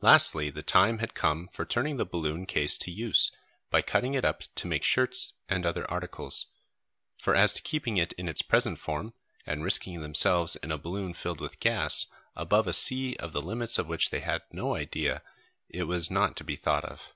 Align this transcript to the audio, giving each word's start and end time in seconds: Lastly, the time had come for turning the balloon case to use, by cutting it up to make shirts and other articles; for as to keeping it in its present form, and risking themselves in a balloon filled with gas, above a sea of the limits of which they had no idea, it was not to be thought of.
Lastly, 0.00 0.50
the 0.50 0.62
time 0.62 0.98
had 0.98 1.14
come 1.16 1.48
for 1.48 1.64
turning 1.64 1.96
the 1.96 2.06
balloon 2.06 2.46
case 2.46 2.78
to 2.78 2.92
use, 2.92 3.32
by 3.70 3.82
cutting 3.82 4.14
it 4.14 4.24
up 4.24 4.44
to 4.54 4.68
make 4.68 4.84
shirts 4.84 5.32
and 5.48 5.66
other 5.66 5.84
articles; 5.90 6.46
for 7.18 7.34
as 7.34 7.52
to 7.54 7.60
keeping 7.62 7.96
it 7.96 8.12
in 8.12 8.28
its 8.28 8.40
present 8.40 8.78
form, 8.78 9.14
and 9.44 9.64
risking 9.64 10.00
themselves 10.00 10.54
in 10.54 10.70
a 10.70 10.78
balloon 10.78 11.12
filled 11.12 11.40
with 11.40 11.58
gas, 11.58 12.06
above 12.36 12.68
a 12.68 12.72
sea 12.72 13.16
of 13.16 13.32
the 13.32 13.42
limits 13.42 13.76
of 13.76 13.88
which 13.88 14.10
they 14.10 14.20
had 14.20 14.42
no 14.52 14.76
idea, 14.76 15.24
it 15.68 15.88
was 15.88 16.08
not 16.08 16.36
to 16.36 16.44
be 16.44 16.54
thought 16.54 16.84
of. 16.84 17.12